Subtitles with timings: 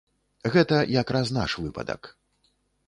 [0.55, 2.13] Гэта якраз наш выпадак.